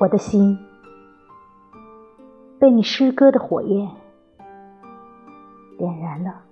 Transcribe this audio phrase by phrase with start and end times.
[0.00, 0.56] 我的心
[2.60, 3.90] 被你诗歌的火焰
[5.76, 6.42] 点燃了，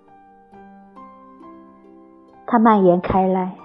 [2.44, 3.56] 它蔓延开来，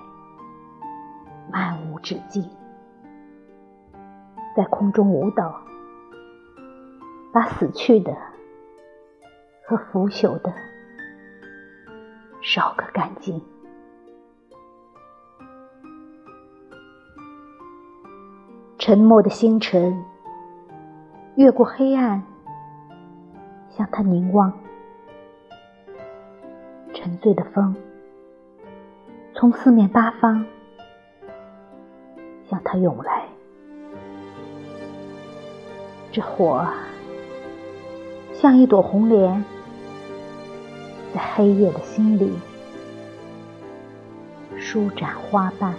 [1.52, 2.48] 漫无止境，
[4.56, 5.62] 在空中舞蹈，
[7.34, 8.16] 把死去的
[9.66, 10.54] 和腐朽的
[12.44, 13.42] 烧个干净。
[18.84, 20.04] 沉默的星辰，
[21.36, 22.24] 越过黑暗，
[23.70, 24.52] 向他凝望；
[26.92, 27.76] 沉醉的风，
[29.36, 30.44] 从四面八方
[32.50, 33.26] 向他涌来。
[36.12, 36.66] 这火，
[38.34, 39.46] 像一朵红莲，
[41.14, 42.34] 在黑夜的心里
[44.58, 45.72] 舒展花瓣。